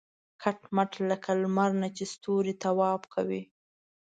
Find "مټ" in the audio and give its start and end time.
0.75-0.91